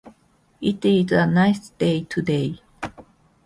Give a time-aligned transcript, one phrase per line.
[0.61, 2.57] It is a nice day today.